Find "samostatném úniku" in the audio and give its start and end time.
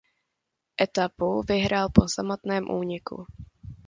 2.07-3.25